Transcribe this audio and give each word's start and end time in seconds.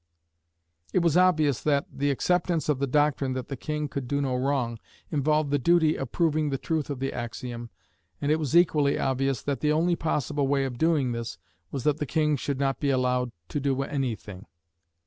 It 0.93 1.03
was 1.03 1.15
obvious 1.15 1.61
that 1.61 1.85
the 1.93 2.09
acceptance 2.09 2.69
of 2.69 2.79
the 2.79 2.87
doctrine 2.87 3.33
that 3.33 3.49
the 3.49 3.55
king 3.55 3.87
could 3.87 4.07
do 4.07 4.19
no 4.19 4.35
wrong 4.35 4.79
involved 5.11 5.51
the 5.51 5.59
duty 5.59 5.95
of 5.95 6.11
proving 6.11 6.49
the 6.49 6.57
truth 6.57 6.89
of 6.89 6.97
the 6.99 7.13
axiom, 7.13 7.69
and 8.19 8.31
it 8.31 8.37
was 8.39 8.57
equally 8.57 8.97
obvious 8.97 9.43
that 9.43 9.59
the 9.59 9.71
only 9.71 9.95
possible 9.95 10.47
way 10.47 10.65
of 10.65 10.79
doing 10.79 11.11
this 11.11 11.37
was 11.69 11.83
that 11.83 11.97
the 11.97 12.07
king 12.07 12.35
should 12.35 12.57
not 12.59 12.79
be 12.79 12.89
allowed 12.89 13.31
to 13.49 13.59
do 13.59 13.79
anything. 13.83 14.47